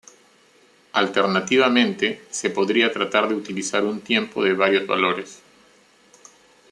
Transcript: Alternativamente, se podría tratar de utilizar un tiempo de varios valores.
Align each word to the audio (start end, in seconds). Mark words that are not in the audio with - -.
Alternativamente, 0.93 2.23
se 2.31 2.49
podría 2.49 2.91
tratar 2.91 3.29
de 3.29 3.35
utilizar 3.35 3.83
un 3.83 4.01
tiempo 4.01 4.43
de 4.43 4.53
varios 4.55 4.87
valores. 4.87 5.43